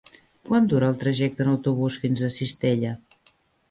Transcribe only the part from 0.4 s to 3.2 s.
Quant dura el trajecte en autobús fins a Cistella?